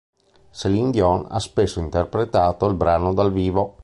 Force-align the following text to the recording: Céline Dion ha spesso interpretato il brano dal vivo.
Céline 0.51 0.89
Dion 0.89 1.27
ha 1.29 1.37
spesso 1.37 1.79
interpretato 1.79 2.65
il 2.67 2.73
brano 2.73 3.13
dal 3.13 3.31
vivo. 3.31 3.75